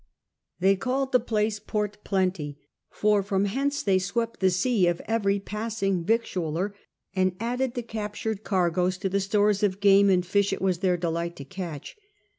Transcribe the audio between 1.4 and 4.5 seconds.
Port Plenty, for from hence they swept the